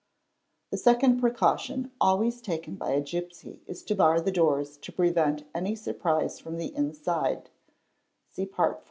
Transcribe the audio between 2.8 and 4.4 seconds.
a gipsy is to bar the